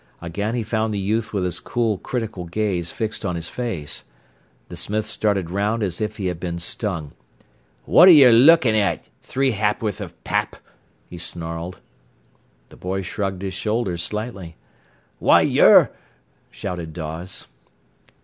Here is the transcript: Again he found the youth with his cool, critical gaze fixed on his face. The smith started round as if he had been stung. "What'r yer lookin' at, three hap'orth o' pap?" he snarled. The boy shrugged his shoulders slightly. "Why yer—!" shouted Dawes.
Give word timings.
Again 0.19 0.55
he 0.55 0.63
found 0.63 0.91
the 0.95 0.99
youth 0.99 1.31
with 1.31 1.43
his 1.43 1.59
cool, 1.59 1.99
critical 1.99 2.45
gaze 2.45 2.91
fixed 2.91 3.23
on 3.23 3.35
his 3.35 3.49
face. 3.49 4.03
The 4.67 4.75
smith 4.75 5.05
started 5.05 5.51
round 5.51 5.83
as 5.83 6.01
if 6.01 6.17
he 6.17 6.25
had 6.25 6.39
been 6.39 6.57
stung. 6.57 7.11
"What'r 7.85 8.09
yer 8.09 8.31
lookin' 8.31 8.73
at, 8.73 9.09
three 9.21 9.51
hap'orth 9.51 10.01
o' 10.01 10.09
pap?" 10.23 10.55
he 11.07 11.19
snarled. 11.19 11.77
The 12.69 12.77
boy 12.77 13.03
shrugged 13.03 13.43
his 13.43 13.53
shoulders 13.53 14.01
slightly. 14.01 14.55
"Why 15.19 15.41
yer—!" 15.41 15.91
shouted 16.49 16.93
Dawes. 16.93 17.45